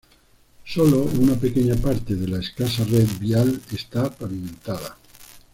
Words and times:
Sólo 0.65 1.03
una 1.03 1.35
pequeña 1.35 1.75
parte 1.75 2.15
de 2.15 2.27
la 2.27 2.39
escasa 2.39 2.83
red 2.85 3.05
vial 3.19 3.61
está 3.71 4.09
pavimentada. 4.09 4.97